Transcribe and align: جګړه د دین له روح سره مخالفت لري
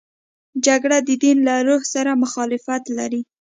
جګړه 0.65 0.97
د 1.07 1.09
دین 1.23 1.37
له 1.47 1.55
روح 1.67 1.81
سره 1.93 2.19
مخالفت 2.23 2.83
لري 2.97 3.21